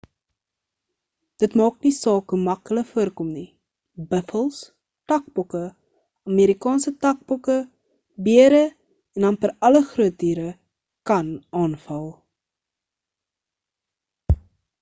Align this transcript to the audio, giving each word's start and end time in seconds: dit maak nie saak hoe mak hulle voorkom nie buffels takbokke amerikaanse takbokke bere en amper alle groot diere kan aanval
dit 1.41 1.51
maak 1.59 1.75
nie 1.87 1.91
saak 2.01 2.25
hoe 2.35 2.39
mak 2.47 2.61
hulle 2.71 2.83
voorkom 2.91 3.27
nie 3.37 3.53
buffels 4.13 4.57
takbokke 5.11 5.63
amerikaanse 6.31 6.89
takbokke 7.05 7.57
bere 8.27 8.63
en 9.15 9.23
amper 9.33 9.51
alle 9.69 9.81
groot 9.93 10.15
diere 10.23 10.51
kan 11.11 11.27
aanval 11.65 12.07